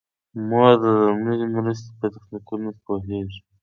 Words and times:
مور 0.47 0.71
د 0.83 0.83
لومړنۍ 0.99 1.41
مرستې 1.55 1.91
په 1.99 2.05
تخنیکونو 2.13 2.69
پوهیږي. 2.85 3.39